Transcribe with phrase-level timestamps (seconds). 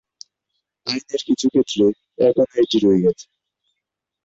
[0.87, 1.85] আইনের কিছু ক্ষেত্রে,
[2.19, 3.25] এখনও এটি রয়ে গেছে।